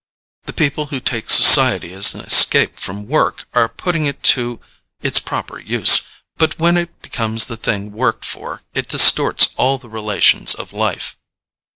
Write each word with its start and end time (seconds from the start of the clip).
The 0.45 0.53
people 0.53 0.87
who 0.87 0.99
take 0.99 1.29
society 1.29 1.93
as 1.93 2.15
an 2.15 2.21
escape 2.21 2.79
from 2.79 3.05
work 3.05 3.45
are 3.53 3.69
putting 3.69 4.07
it 4.07 4.23
to 4.33 4.59
its 5.03 5.19
proper 5.19 5.59
use; 5.59 6.01
but 6.37 6.57
when 6.57 6.75
it 6.75 7.03
becomes 7.03 7.45
the 7.45 7.55
thing 7.55 7.91
worked 7.91 8.25
for 8.25 8.63
it 8.73 8.87
distorts 8.89 9.49
all 9.57 9.77
the 9.77 9.89
relations 9.89 10.55
of 10.55 10.73
life." 10.73 11.17